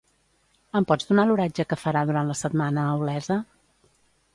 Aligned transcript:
Em 0.79 0.87
pots 0.93 1.09
donar 1.11 1.27
l'oratge 1.31 1.67
que 1.75 1.79
farà 1.83 2.03
durant 2.13 2.33
la 2.33 2.41
setmana 2.43 2.87
a 2.87 2.97
Olesa? 3.05 3.43